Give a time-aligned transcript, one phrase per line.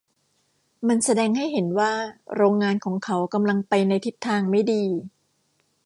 [0.87, 1.91] มันแสดงให้เห็นว่า
[2.35, 4.83] โรงงานของเขากำลังไปในทิศทางไม่ดี